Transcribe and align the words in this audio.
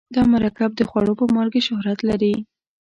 دا 0.15 0.21
مرکب 0.33 0.71
د 0.75 0.81
خوړو 0.89 1.13
په 1.19 1.25
مالګې 1.35 1.61
شهرت 1.67 1.99
لري. 2.09 2.33